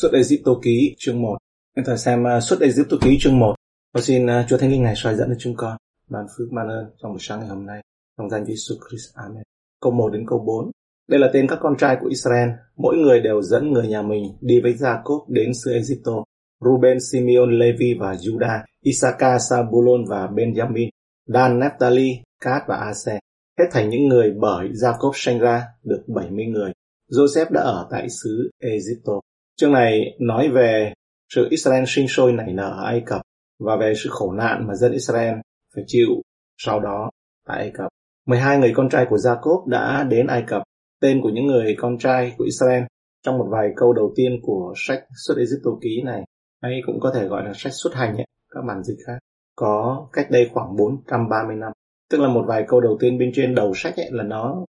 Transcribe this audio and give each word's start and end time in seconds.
Xuất 0.00 0.12
Tô 0.44 0.60
ký 0.62 0.94
chương 0.98 1.22
1 1.22 1.36
Em 1.76 1.84
ta 1.84 1.96
xem 1.96 2.24
uh, 2.36 2.42
Xuất 2.42 2.58
Tô 2.90 2.96
ký 3.00 3.16
chương 3.20 3.38
1 3.38 3.54
Và 3.94 4.00
xin 4.00 4.26
uh, 4.26 4.30
Chúa 4.48 4.58
Thánh 4.58 4.70
Linh 4.70 4.82
Ngài 4.82 4.94
soi 4.96 5.14
dẫn 5.14 5.28
cho 5.28 5.34
chúng 5.38 5.54
con 5.56 5.76
ban 6.10 6.26
phước 6.38 6.48
ban 6.52 6.68
ơn 6.68 6.84
trong 7.02 7.12
buổi 7.12 7.18
sáng 7.20 7.40
ngày 7.40 7.48
hôm 7.48 7.66
nay 7.66 7.82
trong 8.18 8.30
danh 8.30 8.44
Jesus 8.44 8.76
Christ. 8.88 9.14
Amen. 9.14 9.42
Câu 9.80 9.92
1 9.92 10.08
đến 10.12 10.24
câu 10.28 10.38
4 10.46 10.70
Đây 11.08 11.20
là 11.20 11.30
tên 11.32 11.46
các 11.48 11.58
con 11.62 11.76
trai 11.78 11.96
của 12.00 12.08
Israel. 12.08 12.48
Mỗi 12.76 12.96
người 12.96 13.20
đều 13.20 13.42
dẫn 13.42 13.72
người 13.72 13.88
nhà 13.88 14.02
mình 14.02 14.24
đi 14.40 14.60
với 14.60 14.72
Jacob 14.72 15.24
đến 15.28 15.54
xứ 15.54 15.72
Egypto. 15.72 16.12
Ruben, 16.60 17.00
Simeon, 17.00 17.50
Levi 17.50 17.94
và 18.00 18.14
Judah, 18.14 18.60
Issachar, 18.80 19.42
Sabulon 19.50 20.04
và 20.08 20.26
Benjamin, 20.26 20.88
Dan, 21.26 21.58
Naphtali, 21.58 22.10
Cát 22.40 22.62
và 22.68 22.76
Ase. 22.76 23.18
Hết 23.58 23.64
thành 23.70 23.90
những 23.90 24.08
người 24.08 24.34
bởi 24.40 24.68
Jacob 24.68 25.12
sanh 25.14 25.38
ra 25.38 25.62
được 25.84 26.04
70 26.06 26.46
người. 26.46 26.72
Joseph 27.10 27.50
đã 27.50 27.60
ở 27.60 27.88
tại 27.90 28.08
xứ 28.10 28.50
Egypto. 28.58 29.20
Chương 29.56 29.72
này 29.72 30.16
nói 30.18 30.48
về 30.48 30.92
sự 31.34 31.46
Israel 31.50 31.84
sinh 31.86 32.08
sôi 32.08 32.32
nảy 32.32 32.52
nở 32.52 32.70
ở 32.70 32.84
Ai 32.84 33.02
Cập 33.06 33.22
và 33.58 33.76
về 33.76 33.92
sự 33.96 34.10
khổ 34.12 34.32
nạn 34.32 34.66
mà 34.68 34.74
dân 34.74 34.92
Israel 34.92 35.34
phải 35.74 35.84
chịu 35.86 36.08
sau 36.58 36.80
đó 36.80 37.10
tại 37.46 37.58
Ai 37.58 37.70
Cập. 37.74 37.88
12 38.26 38.58
người 38.58 38.72
con 38.76 38.88
trai 38.88 39.06
của 39.10 39.16
Jacob 39.16 39.68
đã 39.68 40.04
đến 40.04 40.26
Ai 40.26 40.44
Cập. 40.46 40.62
Tên 41.00 41.20
của 41.22 41.28
những 41.28 41.46
người 41.46 41.74
con 41.78 41.98
trai 41.98 42.34
của 42.38 42.44
Israel 42.44 42.82
trong 43.22 43.38
một 43.38 43.46
vài 43.50 43.68
câu 43.76 43.92
đầu 43.92 44.12
tiên 44.16 44.40
của 44.42 44.72
sách 44.76 45.04
xuất 45.26 45.34
Egypto 45.38 45.70
ký 45.80 46.02
này 46.04 46.22
hay 46.62 46.80
cũng 46.86 47.00
có 47.00 47.12
thể 47.14 47.26
gọi 47.26 47.44
là 47.44 47.52
sách 47.54 47.72
xuất 47.72 47.94
hành 47.94 48.16
ấy, 48.16 48.26
các 48.50 48.60
bản 48.68 48.82
dịch 48.82 48.98
khác 49.06 49.18
có 49.56 50.06
cách 50.12 50.26
đây 50.30 50.50
khoảng 50.52 50.76
430 50.76 51.56
năm 51.56 51.72
tức 52.10 52.20
là 52.20 52.28
một 52.28 52.44
vài 52.48 52.64
câu 52.68 52.80
đầu 52.80 52.96
tiên 53.00 53.18
bên 53.18 53.30
trên 53.34 53.54
đầu 53.54 53.74
sách 53.74 53.96
ấy 53.96 54.08
là 54.10 54.22
nó 54.22 54.64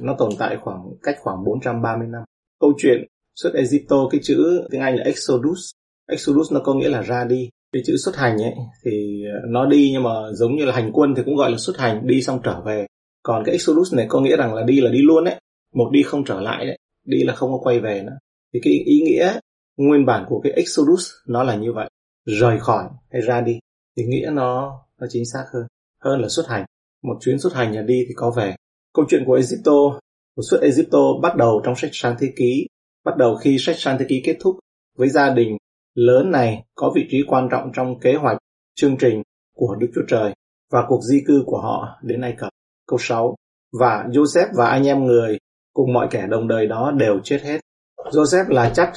nó 0.00 0.14
tồn 0.18 0.30
tại 0.38 0.56
khoảng 0.62 0.82
cách 1.02 1.16
khoảng 1.20 1.44
430 1.44 2.08
năm 2.08 2.22
câu 2.60 2.72
chuyện 2.78 3.04
xuất 3.42 3.54
Egypto 3.54 4.08
cái 4.10 4.20
chữ 4.24 4.66
tiếng 4.70 4.80
Anh 4.80 4.96
là 4.96 5.04
Exodus. 5.04 5.70
Exodus 6.10 6.52
nó 6.52 6.60
có 6.64 6.74
nghĩa 6.74 6.88
là 6.88 7.02
ra 7.02 7.24
đi. 7.24 7.48
Cái 7.72 7.82
chữ 7.86 7.96
xuất 7.96 8.16
hành 8.16 8.38
ấy, 8.42 8.54
thì 8.84 9.24
ờ, 9.32 9.40
nó 9.48 9.66
đi 9.66 9.90
nhưng 9.92 10.02
mà 10.02 10.10
giống 10.32 10.56
như 10.56 10.64
là 10.64 10.74
hành 10.74 10.90
quân 10.92 11.14
thì 11.16 11.22
cũng 11.24 11.36
gọi 11.36 11.50
là 11.50 11.56
xuất 11.58 11.76
hành, 11.78 12.06
đi 12.06 12.22
xong 12.22 12.40
trở 12.44 12.60
về. 12.60 12.86
Còn 13.22 13.42
cái 13.44 13.52
Exodus 13.52 13.94
này 13.94 14.06
có 14.08 14.20
nghĩa 14.20 14.36
rằng 14.36 14.54
là 14.54 14.62
đi 14.62 14.80
là 14.80 14.90
đi 14.90 14.98
luôn 15.02 15.24
ấy. 15.24 15.40
Một 15.74 15.90
đi 15.92 16.02
không 16.02 16.24
trở 16.24 16.40
lại 16.40 16.66
đấy 16.66 16.78
đi 17.08 17.24
là 17.24 17.34
không 17.34 17.52
có 17.52 17.58
quay 17.62 17.80
về 17.80 18.02
nữa. 18.02 18.18
Thì 18.54 18.60
cái 18.62 18.72
ý 18.72 19.00
nghĩa, 19.00 19.38
nguyên 19.76 20.06
bản 20.06 20.24
của 20.28 20.40
cái 20.40 20.52
Exodus 20.52 21.10
nó 21.26 21.42
là 21.42 21.56
như 21.56 21.72
vậy. 21.72 21.90
Rời 22.26 22.58
khỏi 22.60 22.84
hay 23.10 23.22
ra 23.22 23.40
đi. 23.40 23.58
Thì 23.96 24.04
nghĩa 24.04 24.30
nó 24.32 24.80
nó 25.00 25.06
chính 25.10 25.24
xác 25.32 25.44
hơn 25.52 25.66
hơn 26.04 26.20
là 26.20 26.28
xuất 26.28 26.46
hành. 26.48 26.64
Một 27.02 27.16
chuyến 27.20 27.38
xuất 27.38 27.52
hành 27.52 27.74
là 27.74 27.82
đi 27.82 28.04
thì 28.08 28.14
có 28.16 28.30
về. 28.36 28.54
Câu 28.94 29.04
chuyện 29.08 29.22
của 29.26 29.34
Egypto 29.34 30.00
của 30.36 30.42
suốt 30.50 30.58
Egypto 30.60 30.98
bắt 31.22 31.36
đầu 31.36 31.60
trong 31.64 31.76
sách 31.76 31.90
sáng 31.92 32.16
thế 32.20 32.32
ký 32.36 32.66
bắt 33.04 33.16
đầu 33.16 33.36
khi 33.36 33.56
sách 33.58 33.76
sáng 33.78 33.96
thế 33.98 34.06
ký 34.08 34.22
kết 34.24 34.36
thúc 34.40 34.58
với 34.98 35.08
gia 35.08 35.30
đình 35.30 35.56
lớn 35.94 36.30
này 36.30 36.64
có 36.74 36.92
vị 36.94 37.06
trí 37.10 37.24
quan 37.28 37.48
trọng 37.50 37.70
trong 37.74 38.00
kế 38.00 38.14
hoạch 38.14 38.38
chương 38.74 38.96
trình 38.96 39.22
của 39.56 39.74
Đức 39.74 39.88
Chúa 39.94 40.02
Trời 40.08 40.32
và 40.72 40.84
cuộc 40.88 41.00
di 41.02 41.22
cư 41.26 41.42
của 41.46 41.60
họ 41.60 41.98
đến 42.02 42.20
Ai 42.20 42.34
Cập. 42.38 42.48
Câu 42.86 42.98
6. 42.98 43.34
Và 43.80 44.04
Joseph 44.08 44.48
và 44.56 44.66
anh 44.66 44.86
em 44.86 45.04
người 45.04 45.38
cùng 45.74 45.92
mọi 45.92 46.08
kẻ 46.10 46.26
đồng 46.26 46.48
đời 46.48 46.66
đó 46.66 46.90
đều 46.90 47.18
chết 47.24 47.40
hết. 47.42 47.60
Joseph 48.04 48.48
là 48.48 48.72
chắc 48.74 48.92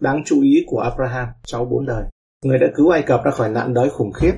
đáng 0.00 0.22
chú 0.26 0.42
ý 0.42 0.64
của 0.66 0.78
Abraham, 0.78 1.28
cháu 1.46 1.64
bốn 1.64 1.86
đời. 1.86 2.04
Người 2.44 2.58
đã 2.58 2.66
cứu 2.74 2.88
Ai 2.88 3.02
Cập 3.02 3.20
ra 3.24 3.30
khỏi 3.30 3.48
nạn 3.48 3.74
đói 3.74 3.90
khủng 3.90 4.12
khiếp 4.12 4.32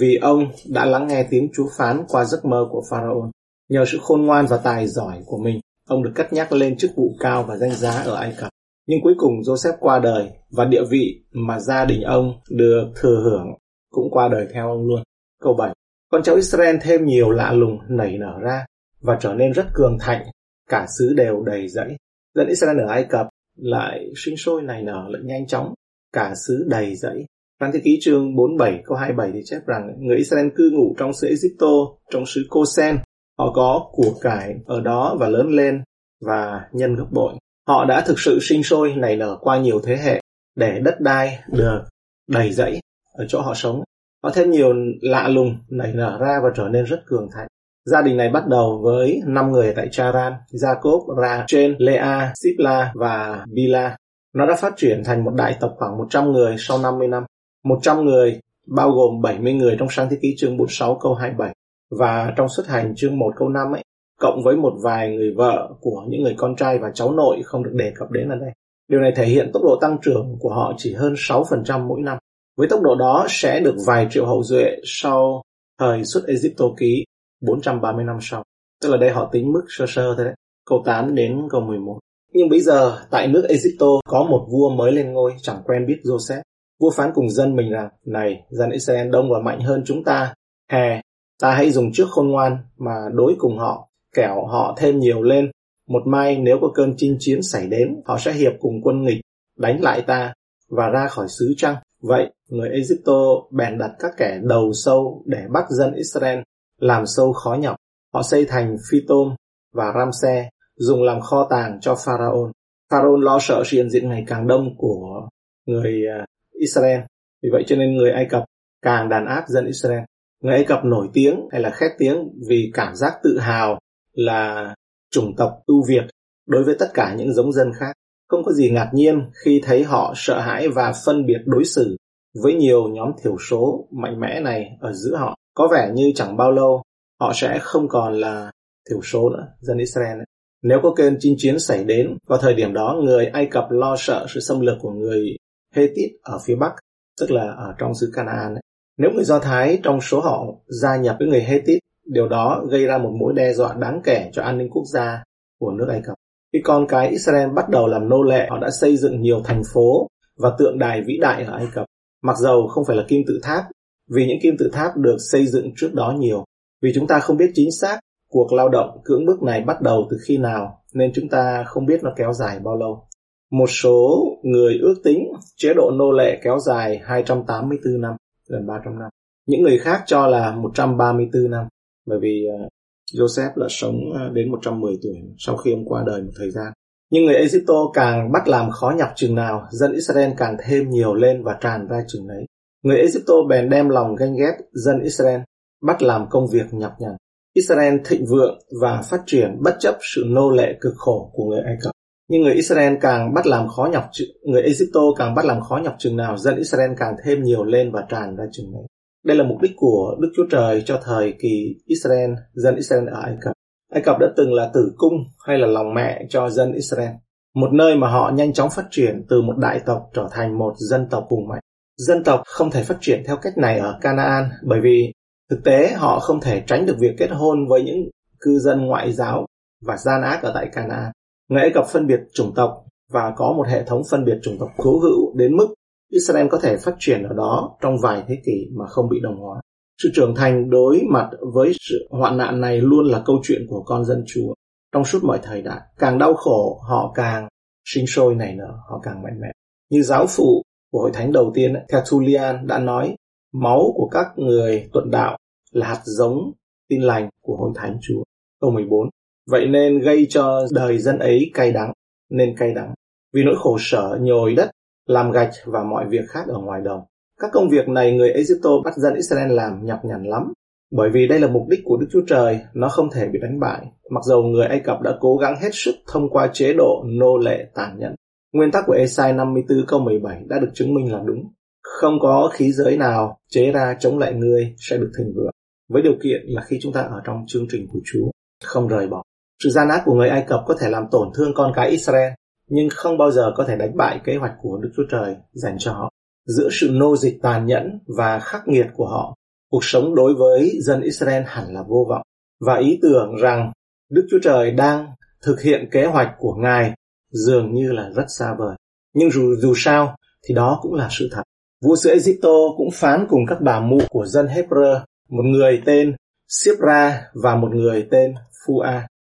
vì 0.00 0.18
ông 0.22 0.50
đã 0.68 0.84
lắng 0.84 1.06
nghe 1.06 1.26
tiếng 1.30 1.48
Chúa 1.54 1.68
phán 1.78 2.04
qua 2.08 2.24
giấc 2.24 2.44
mơ 2.44 2.68
của 2.70 2.82
Pharaoh. 2.90 3.30
Nhờ 3.68 3.84
sự 3.84 3.98
khôn 4.02 4.22
ngoan 4.22 4.46
và 4.46 4.56
tài 4.56 4.86
giỏi 4.88 5.22
của 5.26 5.38
mình, 5.38 5.60
ông 5.86 6.02
được 6.02 6.12
cất 6.14 6.32
nhắc 6.32 6.52
lên 6.52 6.76
chức 6.76 6.90
vụ 6.96 7.16
cao 7.20 7.44
và 7.48 7.56
danh 7.56 7.72
giá 7.72 7.90
ở 7.90 8.14
Ai 8.14 8.34
Cập. 8.38 8.48
Nhưng 8.86 8.98
cuối 9.02 9.14
cùng 9.18 9.32
Joseph 9.40 9.76
qua 9.80 9.98
đời 9.98 10.30
và 10.50 10.64
địa 10.64 10.84
vị 10.90 11.24
mà 11.32 11.60
gia 11.60 11.84
đình 11.84 12.02
ông 12.02 12.32
được 12.50 12.92
thừa 12.96 13.20
hưởng 13.24 13.46
cũng 13.90 14.10
qua 14.10 14.28
đời 14.28 14.46
theo 14.54 14.68
ông 14.68 14.86
luôn. 14.86 15.02
Câu 15.42 15.54
7. 15.58 15.74
Con 16.10 16.22
cháu 16.22 16.36
Israel 16.36 16.76
thêm 16.80 17.04
nhiều 17.04 17.30
lạ 17.30 17.52
lùng 17.52 17.78
nảy 17.88 18.18
nở 18.18 18.38
ra 18.42 18.66
và 19.00 19.18
trở 19.20 19.34
nên 19.34 19.52
rất 19.52 19.66
cường 19.74 19.98
thạnh, 20.00 20.22
cả 20.68 20.86
xứ 20.98 21.14
đều 21.16 21.42
đầy 21.42 21.68
dẫy. 21.68 21.96
Dân 22.34 22.48
Israel 22.48 22.80
ở 22.80 22.86
Ai 22.88 23.06
Cập 23.10 23.26
lại 23.56 24.06
sinh 24.24 24.36
sôi 24.36 24.62
nảy 24.62 24.82
nở 24.82 25.06
lại 25.08 25.22
nhanh 25.24 25.46
chóng, 25.46 25.74
cả 26.12 26.34
xứ 26.46 26.66
đầy 26.68 26.94
dẫy. 26.96 27.24
Sáng 27.60 27.70
thế 27.72 27.80
ký 27.84 27.98
chương 28.00 28.36
47 28.36 28.82
câu 28.84 28.96
27 28.96 29.30
thì 29.34 29.40
chép 29.44 29.66
rằng 29.66 29.96
người 29.98 30.16
Israel 30.16 30.48
cư 30.56 30.70
ngụ 30.72 30.94
trong 30.98 31.12
xứ 31.12 31.28
Egypto, 31.28 31.66
trong 32.10 32.26
xứ 32.26 32.40
Cosen. 32.50 32.96
Họ 33.38 33.52
có 33.52 33.88
của 33.92 34.14
cải 34.20 34.54
ở 34.66 34.80
đó 34.80 35.16
và 35.20 35.28
lớn 35.28 35.48
lên 35.48 35.82
và 36.20 36.68
nhân 36.72 36.94
gấp 36.94 37.06
bội. 37.10 37.34
Họ 37.68 37.84
đã 37.84 38.00
thực 38.00 38.20
sự 38.20 38.38
sinh 38.42 38.62
sôi 38.62 38.94
nảy 38.96 39.16
nở 39.16 39.36
qua 39.40 39.58
nhiều 39.58 39.80
thế 39.84 39.96
hệ 39.96 40.20
để 40.56 40.80
đất 40.84 41.00
đai 41.00 41.38
được 41.48 41.80
đầy 42.28 42.52
dẫy 42.52 42.80
ở 43.14 43.24
chỗ 43.28 43.40
họ 43.40 43.54
sống. 43.54 43.82
có 44.22 44.30
thêm 44.34 44.50
nhiều 44.50 44.72
lạ 45.00 45.28
lùng 45.28 45.58
nảy 45.68 45.92
nở 45.92 46.18
ra 46.20 46.40
và 46.42 46.50
trở 46.56 46.68
nên 46.68 46.84
rất 46.84 47.06
cường 47.06 47.28
thạnh. 47.34 47.46
Gia 47.84 48.02
đình 48.02 48.16
này 48.16 48.28
bắt 48.28 48.46
đầu 48.48 48.80
với 48.84 49.20
5 49.26 49.52
người 49.52 49.72
tại 49.76 49.88
Charan, 49.90 50.32
Jacob, 50.52 51.22
Rachel, 51.22 51.74
Lea, 51.78 52.32
Sipla 52.34 52.92
và 52.94 53.44
Bila. 53.52 53.96
Nó 54.34 54.46
đã 54.46 54.56
phát 54.56 54.72
triển 54.76 55.02
thành 55.04 55.24
một 55.24 55.34
đại 55.34 55.56
tộc 55.60 55.74
khoảng 55.76 55.98
100 55.98 56.32
người 56.32 56.56
sau 56.58 56.78
50 56.78 57.08
năm. 57.08 57.24
100 57.64 58.04
người 58.04 58.40
bao 58.66 58.90
gồm 58.90 59.22
70 59.22 59.52
người 59.52 59.76
trong 59.78 59.88
sáng 59.90 60.08
thế 60.10 60.18
ký 60.22 60.34
chương 60.38 60.56
46 60.56 60.98
câu 61.02 61.14
27 61.14 61.54
và 61.90 62.32
trong 62.36 62.48
xuất 62.48 62.66
hành 62.66 62.94
chương 62.96 63.18
1 63.18 63.32
câu 63.36 63.48
5 63.48 63.72
ấy 63.72 63.82
cộng 64.20 64.42
với 64.44 64.56
một 64.56 64.72
vài 64.82 65.16
người 65.16 65.34
vợ 65.36 65.74
của 65.80 66.04
những 66.08 66.22
người 66.22 66.34
con 66.36 66.56
trai 66.56 66.78
và 66.78 66.90
cháu 66.94 67.12
nội 67.12 67.42
không 67.44 67.64
được 67.64 67.72
đề 67.74 67.92
cập 67.96 68.10
đến 68.10 68.28
ở 68.28 68.36
đây. 68.36 68.50
Điều 68.88 69.00
này 69.00 69.12
thể 69.16 69.26
hiện 69.26 69.50
tốc 69.52 69.62
độ 69.62 69.78
tăng 69.80 69.98
trưởng 70.02 70.36
của 70.40 70.50
họ 70.50 70.72
chỉ 70.76 70.94
hơn 70.94 71.14
6% 71.14 71.86
mỗi 71.86 72.00
năm. 72.00 72.18
Với 72.56 72.68
tốc 72.68 72.80
độ 72.82 72.94
đó 72.94 73.26
sẽ 73.28 73.60
được 73.60 73.74
vài 73.86 74.06
triệu 74.10 74.26
hậu 74.26 74.42
duệ 74.42 74.76
sau 74.84 75.42
thời 75.78 76.04
xuất 76.04 76.26
Egypto 76.26 76.64
ký 76.76 77.04
430 77.40 78.04
năm 78.04 78.18
sau. 78.20 78.42
Tức 78.82 78.88
là 78.90 78.96
đây 78.96 79.10
họ 79.10 79.28
tính 79.32 79.52
mức 79.52 79.64
sơ 79.68 79.84
sơ 79.88 80.14
thôi 80.16 80.24
đấy. 80.24 80.34
Câu 80.66 80.82
8 80.86 81.14
đến 81.14 81.48
câu 81.50 81.60
11. 81.60 81.98
Nhưng 82.32 82.48
bây 82.48 82.60
giờ 82.60 82.98
tại 83.10 83.28
nước 83.28 83.46
Egypto 83.48 83.86
có 84.08 84.26
một 84.30 84.46
vua 84.50 84.70
mới 84.70 84.92
lên 84.92 85.12
ngôi 85.12 85.34
chẳng 85.42 85.62
quen 85.64 85.86
biết 85.86 85.96
Joseph. 86.04 86.42
Vua 86.80 86.90
phán 86.90 87.10
cùng 87.14 87.30
dân 87.30 87.56
mình 87.56 87.70
rằng, 87.70 87.88
này, 88.06 88.42
dân 88.50 88.70
Israel 88.70 89.10
đông 89.10 89.30
và 89.30 89.38
mạnh 89.44 89.60
hơn 89.60 89.82
chúng 89.86 90.04
ta. 90.04 90.34
Hè, 90.70 91.00
ta 91.40 91.54
hãy 91.54 91.70
dùng 91.70 91.92
trước 91.92 92.06
khôn 92.10 92.28
ngoan 92.28 92.58
mà 92.76 92.94
đối 93.12 93.36
cùng 93.38 93.58
họ 93.58 93.88
kẻo 94.14 94.46
họ 94.46 94.74
thêm 94.78 94.98
nhiều 94.98 95.22
lên. 95.22 95.50
Một 95.88 96.02
mai 96.06 96.38
nếu 96.38 96.58
có 96.60 96.68
cơn 96.74 96.94
chinh 96.96 97.16
chiến 97.20 97.42
xảy 97.42 97.66
đến, 97.66 98.02
họ 98.04 98.18
sẽ 98.18 98.32
hiệp 98.32 98.52
cùng 98.60 98.82
quân 98.82 99.02
nghịch, 99.02 99.20
đánh 99.58 99.82
lại 99.82 100.02
ta 100.06 100.32
và 100.68 100.88
ra 100.88 101.06
khỏi 101.08 101.26
xứ 101.28 101.54
trăng. 101.56 101.76
Vậy, 102.02 102.30
người 102.48 102.68
Egypto 102.68 103.12
bèn 103.50 103.78
đặt 103.78 103.90
các 103.98 104.10
kẻ 104.16 104.40
đầu 104.42 104.72
sâu 104.72 105.22
để 105.26 105.46
bắt 105.52 105.64
dân 105.70 105.94
Israel 105.94 106.38
làm 106.80 107.06
sâu 107.06 107.32
khó 107.32 107.54
nhọc. 107.60 107.76
Họ 108.14 108.22
xây 108.22 108.44
thành 108.44 108.76
Phi-tôm 108.90 109.34
và 109.72 109.92
Ramse, 109.98 110.48
dùng 110.76 111.02
làm 111.02 111.20
kho 111.20 111.46
tàng 111.50 111.78
cho 111.80 111.94
Pharaon. 112.04 112.52
Pharaon 112.90 113.20
lo 113.20 113.38
sợ 113.40 113.62
sự 113.66 113.76
hiện 113.76 113.90
diện 113.90 114.08
ngày 114.08 114.24
càng 114.26 114.46
đông 114.46 114.74
của 114.78 115.28
người 115.66 116.02
à, 116.18 116.26
Israel. 116.52 117.00
Vì 117.42 117.48
vậy 117.52 117.64
cho 117.66 117.76
nên 117.76 117.96
người 117.96 118.10
Ai 118.10 118.26
Cập 118.30 118.44
càng 118.82 119.08
đàn 119.08 119.26
áp 119.26 119.44
dân 119.48 119.66
Israel. 119.66 120.02
Người 120.42 120.54
Ai 120.54 120.64
Cập 120.64 120.84
nổi 120.84 121.08
tiếng 121.12 121.40
hay 121.52 121.60
là 121.60 121.70
khét 121.70 121.90
tiếng 121.98 122.28
vì 122.48 122.70
cảm 122.74 122.94
giác 122.94 123.12
tự 123.22 123.38
hào 123.38 123.78
là 124.12 124.74
chủng 125.10 125.36
tộc 125.36 125.52
ưu 125.66 125.82
việt 125.88 126.04
đối 126.46 126.64
với 126.64 126.76
tất 126.78 126.88
cả 126.94 127.14
những 127.18 127.34
giống 127.34 127.52
dân 127.52 127.72
khác. 127.78 127.92
Không 128.28 128.44
có 128.44 128.52
gì 128.52 128.70
ngạc 128.70 128.90
nhiên 128.94 129.30
khi 129.44 129.60
thấy 129.64 129.82
họ 129.82 130.12
sợ 130.16 130.40
hãi 130.40 130.68
và 130.68 130.92
phân 131.06 131.26
biệt 131.26 131.38
đối 131.44 131.64
xử 131.64 131.96
với 132.42 132.54
nhiều 132.54 132.88
nhóm 132.88 133.10
thiểu 133.22 133.36
số 133.50 133.88
mạnh 134.02 134.20
mẽ 134.20 134.40
này 134.40 134.64
ở 134.80 134.92
giữa 134.92 135.16
họ. 135.16 135.34
Có 135.54 135.68
vẻ 135.72 135.90
như 135.94 136.12
chẳng 136.14 136.36
bao 136.36 136.52
lâu 136.52 136.82
họ 137.20 137.32
sẽ 137.34 137.58
không 137.62 137.88
còn 137.88 138.14
là 138.14 138.50
thiểu 138.90 139.02
số 139.02 139.30
nữa, 139.30 139.46
dân 139.60 139.78
Israel. 139.78 140.18
Ấy. 140.18 140.26
Nếu 140.62 140.78
có 140.82 140.94
kênh 140.94 141.12
chinh 141.18 141.34
chiến 141.38 141.58
xảy 141.58 141.84
đến, 141.84 142.16
vào 142.26 142.38
thời 142.38 142.54
điểm 142.54 142.72
đó 142.72 143.00
người 143.04 143.26
Ai 143.26 143.48
Cập 143.50 143.64
lo 143.70 143.96
sợ 143.96 144.26
sự 144.28 144.40
xâm 144.40 144.60
lược 144.60 144.76
của 144.80 144.90
người 144.90 145.36
Hethit 145.74 146.10
ở 146.22 146.38
phía 146.46 146.56
Bắc, 146.56 146.72
tức 147.20 147.30
là 147.30 147.42
ở 147.42 147.74
trong 147.78 147.94
xứ 147.94 148.10
Canaan. 148.14 148.54
Ấy. 148.54 148.62
Nếu 148.98 149.10
người 149.10 149.24
Do 149.24 149.38
Thái 149.38 149.78
trong 149.82 150.00
số 150.00 150.20
họ 150.20 150.46
gia 150.66 150.96
nhập 150.96 151.16
với 151.18 151.28
người 151.28 151.42
Hethit 151.42 151.78
Điều 152.06 152.28
đó 152.28 152.64
gây 152.70 152.86
ra 152.86 152.98
một 152.98 153.12
mối 153.20 153.32
đe 153.36 153.52
dọa 153.52 153.74
đáng 153.78 154.00
kể 154.04 154.30
cho 154.32 154.42
an 154.42 154.58
ninh 154.58 154.70
quốc 154.70 154.84
gia 154.92 155.22
của 155.60 155.70
nước 155.70 155.86
Ai 155.88 156.00
Cập. 156.04 156.14
Khi 156.52 156.58
con 156.64 156.86
cái 156.88 157.08
Israel 157.08 157.48
bắt 157.54 157.68
đầu 157.68 157.86
làm 157.86 158.08
nô 158.08 158.22
lệ, 158.22 158.46
họ 158.50 158.58
đã 158.58 158.70
xây 158.80 158.96
dựng 158.96 159.20
nhiều 159.20 159.40
thành 159.44 159.62
phố 159.74 160.06
và 160.38 160.52
tượng 160.58 160.78
đài 160.78 161.02
vĩ 161.06 161.18
đại 161.20 161.44
ở 161.44 161.52
Ai 161.52 161.66
Cập. 161.74 161.86
Mặc 162.22 162.36
dầu 162.38 162.66
không 162.68 162.84
phải 162.84 162.96
là 162.96 163.04
kim 163.08 163.22
tự 163.26 163.40
tháp, 163.42 163.64
vì 164.10 164.26
những 164.26 164.38
kim 164.42 164.54
tự 164.58 164.70
tháp 164.72 164.96
được 164.96 165.16
xây 165.18 165.46
dựng 165.46 165.72
trước 165.76 165.94
đó 165.94 166.14
nhiều. 166.18 166.44
Vì 166.82 166.92
chúng 166.94 167.06
ta 167.06 167.18
không 167.20 167.36
biết 167.36 167.50
chính 167.54 167.72
xác 167.72 168.00
cuộc 168.30 168.52
lao 168.52 168.68
động 168.68 169.00
cưỡng 169.04 169.26
bức 169.26 169.42
này 169.42 169.62
bắt 169.62 169.80
đầu 169.80 170.06
từ 170.10 170.16
khi 170.26 170.38
nào, 170.38 170.82
nên 170.94 171.12
chúng 171.14 171.28
ta 171.28 171.64
không 171.66 171.86
biết 171.86 172.02
nó 172.02 172.12
kéo 172.16 172.32
dài 172.32 172.58
bao 172.58 172.76
lâu. 172.76 173.08
Một 173.50 173.70
số 173.70 174.26
người 174.42 174.78
ước 174.82 174.94
tính 175.04 175.32
chế 175.56 175.74
độ 175.74 175.90
nô 175.90 176.12
lệ 176.12 176.40
kéo 176.42 176.58
dài 176.58 177.00
284 177.04 178.00
năm, 178.00 178.16
gần 178.48 178.66
300 178.66 178.98
năm. 178.98 179.10
Những 179.46 179.62
người 179.62 179.78
khác 179.78 180.02
cho 180.06 180.26
là 180.26 180.50
134 180.50 181.50
năm 181.50 181.66
bởi 182.06 182.18
vì 182.22 182.46
ờ, 182.58 182.68
Joseph 183.14 183.50
là 183.56 183.66
sống 183.70 184.12
ờ, 184.12 184.28
đến 184.32 184.52
110 184.52 184.94
tuổi 185.02 185.14
sau 185.38 185.56
khi 185.56 185.72
ông 185.72 185.84
qua 185.84 186.02
đời 186.06 186.22
một 186.22 186.32
thời 186.38 186.50
gian 186.50 186.72
Nhưng 187.10 187.24
người 187.24 187.34
Egypto 187.34 187.74
càng 187.94 188.32
bắt 188.32 188.48
làm 188.48 188.70
khó 188.70 188.94
nhọc 188.98 189.08
chừng 189.16 189.34
nào, 189.34 189.68
dân 189.70 189.92
Israel 189.92 190.32
càng 190.36 190.56
thêm 190.66 190.90
nhiều 190.90 191.14
lên 191.14 191.42
và 191.44 191.58
tràn 191.60 191.88
ra 191.88 192.04
chừng 192.08 192.28
ấy. 192.28 192.46
Người 192.82 192.96
Egypto 192.96 193.34
bèn 193.48 193.70
đem 193.70 193.88
lòng 193.88 194.14
ganh 194.14 194.36
ghét 194.36 194.56
dân 194.72 195.00
Israel, 195.02 195.40
bắt 195.82 196.02
làm 196.02 196.26
công 196.30 196.46
việc 196.52 196.66
nhọc 196.72 196.92
nhằn. 196.98 197.16
Israel 197.54 197.94
thịnh 198.04 198.24
vượng 198.26 198.58
và 198.80 199.02
phát 199.10 199.20
triển 199.26 199.58
bất 199.62 199.76
chấp 199.80 199.96
sự 200.14 200.24
nô 200.26 200.50
lệ 200.50 200.78
cực 200.80 200.94
khổ 200.96 201.30
của 201.32 201.44
người 201.44 201.60
Ai 201.60 201.76
Cập. 201.82 201.95
Nhưng 202.28 202.42
người 202.42 202.54
Israel 202.54 202.94
càng 203.00 203.34
bắt 203.34 203.46
làm 203.46 203.68
khó 203.68 203.88
nhọc, 203.92 204.04
người 204.42 204.62
Egypto 204.62 205.00
càng 205.16 205.34
bắt 205.34 205.44
làm 205.44 205.60
khó 205.60 205.76
nhọc 205.76 205.94
chừng 205.98 206.16
nào, 206.16 206.36
dân 206.36 206.56
Israel 206.56 206.90
càng 206.96 207.14
thêm 207.24 207.42
nhiều 207.42 207.64
lên 207.64 207.92
và 207.92 208.04
tràn 208.08 208.36
ra 208.36 208.44
chừng 208.52 208.72
ấy. 208.72 208.86
Đây 209.24 209.36
là 209.36 209.44
mục 209.44 209.60
đích 209.62 209.72
của 209.76 210.16
Đức 210.20 210.28
Chúa 210.36 210.46
Trời 210.50 210.82
cho 210.86 211.00
thời 211.04 211.34
kỳ 211.42 211.74
Israel, 211.86 212.30
dân 212.52 212.76
Israel 212.76 213.08
ở 213.08 213.20
Ai 213.22 213.36
Cập. 213.40 213.52
Ai 213.92 214.02
Cập 214.02 214.16
đã 214.20 214.26
từng 214.36 214.52
là 214.52 214.70
tử 214.74 214.92
cung 214.96 215.14
hay 215.46 215.58
là 215.58 215.66
lòng 215.66 215.94
mẹ 215.94 216.26
cho 216.28 216.50
dân 216.50 216.72
Israel, 216.72 217.10
một 217.54 217.72
nơi 217.72 217.96
mà 217.96 218.08
họ 218.08 218.32
nhanh 218.34 218.52
chóng 218.52 218.70
phát 218.70 218.86
triển 218.90 219.26
từ 219.28 219.42
một 219.42 219.54
đại 219.58 219.80
tộc 219.86 220.02
trở 220.14 220.28
thành 220.32 220.58
một 220.58 220.72
dân 220.76 221.06
tộc 221.10 221.26
hùng 221.30 221.48
mạnh. 221.48 221.60
Dân 221.96 222.24
tộc 222.24 222.42
không 222.46 222.70
thể 222.70 222.82
phát 222.82 222.98
triển 223.00 223.22
theo 223.26 223.36
cách 223.36 223.58
này 223.58 223.78
ở 223.78 223.98
Canaan 224.00 224.48
bởi 224.62 224.80
vì 224.82 225.12
thực 225.50 225.64
tế 225.64 225.92
họ 225.96 226.20
không 226.20 226.40
thể 226.40 226.62
tránh 226.66 226.86
được 226.86 226.96
việc 226.98 227.14
kết 227.18 227.30
hôn 227.30 227.68
với 227.68 227.82
những 227.82 227.96
cư 228.40 228.58
dân 228.58 228.86
ngoại 228.86 229.12
giáo 229.12 229.46
và 229.86 229.96
gian 229.96 230.22
ác 230.22 230.42
ở 230.42 230.52
tại 230.54 230.68
Canaan. 230.72 231.12
Người 231.48 231.62
Ai 231.62 231.70
Cập 231.74 231.86
phân 231.86 232.06
biệt 232.06 232.20
chủng 232.34 232.52
tộc 232.54 232.84
và 233.10 233.32
có 233.36 233.52
một 233.56 233.66
hệ 233.68 233.84
thống 233.84 234.02
phân 234.10 234.24
biệt 234.24 234.38
chủng 234.42 234.56
tộc 234.60 234.68
cố 234.76 234.98
hữu 234.98 235.36
đến 235.36 235.56
mức 235.56 235.74
Israel 236.10 236.46
có 236.50 236.58
thể 236.62 236.76
phát 236.76 236.94
triển 236.98 237.22
ở 237.22 237.34
đó 237.34 237.76
trong 237.80 237.98
vài 238.02 238.24
thế 238.28 238.38
kỷ 238.46 238.70
mà 238.78 238.86
không 238.86 239.08
bị 239.08 239.20
đồng 239.22 239.36
hóa. 239.40 239.60
Sự 240.02 240.10
trưởng 240.14 240.34
thành 240.34 240.70
đối 240.70 241.02
mặt 241.10 241.30
với 241.54 241.72
sự 241.80 242.08
hoạn 242.10 242.36
nạn 242.36 242.60
này 242.60 242.80
luôn 242.80 243.04
là 243.04 243.22
câu 243.26 243.40
chuyện 243.42 243.66
của 243.68 243.82
con 243.86 244.04
dân 244.04 244.24
Chúa. 244.26 244.54
Trong 244.92 245.04
suốt 245.04 245.24
mọi 245.24 245.38
thời 245.42 245.62
đại, 245.62 245.80
càng 245.98 246.18
đau 246.18 246.34
khổ, 246.34 246.80
họ 246.88 247.12
càng 247.14 247.48
sinh 247.84 248.06
sôi 248.06 248.34
nảy 248.34 248.54
nở, 248.54 248.78
họ 248.90 249.00
càng 249.02 249.22
mạnh 249.22 249.40
mẽ. 249.40 249.48
Như 249.90 250.02
giáo 250.02 250.26
phụ 250.28 250.62
của 250.92 251.00
hội 251.00 251.10
thánh 251.14 251.32
đầu 251.32 251.52
tiên, 251.54 251.74
Tertullian 251.88 252.66
đã 252.66 252.78
nói, 252.78 253.16
máu 253.52 253.92
của 253.94 254.08
các 254.08 254.26
người 254.36 254.88
tuận 254.92 255.10
đạo 255.10 255.36
là 255.72 255.86
hạt 255.86 256.00
giống 256.04 256.52
tin 256.88 257.02
lành 257.02 257.28
của 257.42 257.56
hội 257.56 257.70
thánh 257.74 257.98
Chúa. 258.02 258.22
Câu 258.60 258.70
14. 258.70 259.08
Vậy 259.50 259.66
nên 259.66 260.00
gây 260.00 260.26
cho 260.28 260.66
đời 260.70 260.98
dân 260.98 261.18
ấy 261.18 261.50
cay 261.54 261.72
đắng, 261.72 261.92
nên 262.30 262.56
cay 262.56 262.74
đắng. 262.74 262.94
Vì 263.32 263.44
nỗi 263.44 263.54
khổ 263.58 263.76
sở 263.80 264.18
nhồi 264.20 264.54
đất, 264.54 264.70
làm 265.06 265.30
gạch 265.30 265.50
và 265.64 265.84
mọi 265.84 266.04
việc 266.08 266.24
khác 266.28 266.44
ở 266.48 266.58
ngoài 266.58 266.80
đồng. 266.84 267.00
Các 267.40 267.50
công 267.52 267.68
việc 267.68 267.88
này 267.88 268.12
người 268.12 268.30
Egypto 268.30 268.70
bắt 268.84 268.94
dân 268.96 269.14
Israel 269.14 269.52
làm 269.52 269.86
nhọc 269.86 270.00
nhằn 270.04 270.24
lắm, 270.24 270.52
bởi 270.90 271.10
vì 271.12 271.28
đây 271.28 271.40
là 271.40 271.48
mục 271.48 271.62
đích 271.68 271.80
của 271.84 271.96
Đức 271.96 272.06
Chúa 272.12 272.22
Trời, 272.26 272.60
nó 272.74 272.88
không 272.88 273.10
thể 273.10 273.28
bị 273.28 273.38
đánh 273.42 273.60
bại, 273.60 273.86
mặc 274.10 274.24
dầu 274.24 274.42
người 274.42 274.66
Ai 274.66 274.80
Cập 274.80 275.00
đã 275.00 275.16
cố 275.20 275.36
gắng 275.36 275.54
hết 275.62 275.70
sức 275.72 275.94
thông 276.12 276.30
qua 276.30 276.50
chế 276.52 276.72
độ 276.72 277.04
nô 277.06 277.38
lệ 277.38 277.66
tàn 277.74 277.98
nhẫn. 277.98 278.14
Nguyên 278.52 278.70
tắc 278.70 278.84
của 278.86 278.92
Esai 278.92 279.32
54 279.32 279.78
câu 279.86 280.00
17 280.00 280.42
đã 280.48 280.58
được 280.58 280.70
chứng 280.74 280.94
minh 280.94 281.12
là 281.12 281.22
đúng. 281.26 281.52
Không 281.82 282.18
có 282.20 282.50
khí 282.52 282.72
giới 282.72 282.96
nào 282.96 283.38
chế 283.50 283.72
ra 283.72 283.96
chống 284.00 284.18
lại 284.18 284.34
ngươi 284.34 284.74
sẽ 284.78 284.96
được 284.96 285.10
thịnh 285.18 285.32
vượng, 285.36 285.50
với 285.88 286.02
điều 286.02 286.14
kiện 286.22 286.40
là 286.44 286.62
khi 286.62 286.78
chúng 286.82 286.92
ta 286.92 287.00
ở 287.00 287.20
trong 287.24 287.44
chương 287.46 287.66
trình 287.70 287.86
của 287.92 288.00
Chúa, 288.04 288.30
không 288.64 288.88
rời 288.88 289.08
bỏ. 289.08 289.22
Sự 289.64 289.70
gian 289.70 289.88
ác 289.88 290.02
của 290.04 290.14
người 290.14 290.28
Ai 290.28 290.44
Cập 290.48 290.60
có 290.66 290.76
thể 290.80 290.88
làm 290.88 291.04
tổn 291.10 291.28
thương 291.34 291.54
con 291.54 291.72
cái 291.74 291.90
Israel, 291.90 292.32
nhưng 292.68 292.88
không 292.94 293.18
bao 293.18 293.30
giờ 293.30 293.52
có 293.56 293.64
thể 293.64 293.76
đánh 293.76 293.96
bại 293.96 294.20
kế 294.24 294.36
hoạch 294.36 294.52
của 294.62 294.78
Đức 294.82 294.90
Chúa 294.96 295.04
Trời 295.10 295.36
dành 295.52 295.76
cho 295.78 295.92
họ 295.92 296.10
giữa 296.46 296.68
sự 296.72 296.90
nô 296.92 297.16
dịch 297.16 297.38
tàn 297.42 297.66
nhẫn 297.66 297.98
và 298.18 298.38
khắc 298.38 298.68
nghiệt 298.68 298.86
của 298.94 299.06
họ, 299.06 299.34
cuộc 299.70 299.84
sống 299.84 300.14
đối 300.14 300.34
với 300.34 300.78
dân 300.80 301.00
Israel 301.00 301.42
hẳn 301.46 301.74
là 301.74 301.82
vô 301.82 302.06
vọng. 302.08 302.22
Và 302.60 302.76
ý 302.76 302.98
tưởng 303.02 303.36
rằng 303.42 303.72
Đức 304.10 304.26
Chúa 304.30 304.38
Trời 304.42 304.70
đang 304.70 305.06
thực 305.42 305.60
hiện 305.62 305.88
kế 305.90 306.06
hoạch 306.06 306.28
của 306.38 306.54
Ngài 306.54 306.92
dường 307.30 307.74
như 307.74 307.92
là 307.92 308.10
rất 308.16 308.24
xa 308.38 308.54
vời. 308.58 308.76
Nhưng 309.14 309.30
dù, 309.30 309.54
dù 309.58 309.72
sao 309.76 310.16
thì 310.48 310.54
đó 310.54 310.78
cũng 310.82 310.94
là 310.94 311.08
sự 311.10 311.28
thật. 311.32 311.42
Vua 311.84 311.96
sứ 311.96 312.10
Egypto 312.10 312.54
cũng 312.76 312.90
phán 312.92 313.26
cùng 313.28 313.40
các 313.48 313.58
bà 313.60 313.80
mụ 313.80 313.98
của 314.10 314.26
dân 314.26 314.46
Hebrew, 314.46 315.00
một 315.28 315.42
người 315.44 315.82
tên 315.86 316.16
Sipra 316.48 317.22
và 317.42 317.56
một 317.56 317.74
người 317.74 318.06
tên 318.10 318.34
Phua, 318.66 318.84